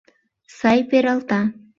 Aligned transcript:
—Сай 0.57 0.79
пералта! 0.89 1.41